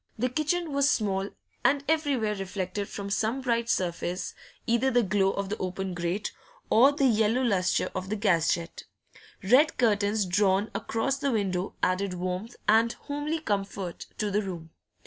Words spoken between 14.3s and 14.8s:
the room.